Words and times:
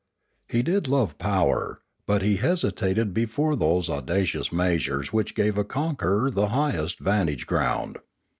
He 0.49 0.63
did 0.63 0.87
love 0.87 1.19
power, 1.19 1.83
but 2.07 2.23
he 2.23 2.37
hesitated 2.37 3.13
before 3.13 3.55
those 3.55 3.87
audacious 3.87 4.51
measures 4.51 5.13
which 5.13 5.35
give 5.35 5.59
a 5.59 5.63
conqueror 5.63 6.31
the 6.31 6.47
highest 6.47 6.97
vantage 6.99 7.45
ground. 7.45 7.99